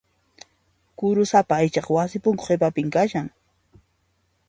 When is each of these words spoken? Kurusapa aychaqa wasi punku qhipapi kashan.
Kurusapa 1.01 1.55
aychaqa 1.65 1.91
wasi 1.99 2.17
punku 2.25 2.43
qhipapi 2.51 2.81
kashan. 2.97 3.27